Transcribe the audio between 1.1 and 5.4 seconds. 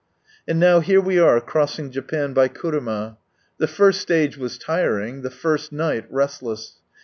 are crossing Japan by kuruma. The first stage was tiring, the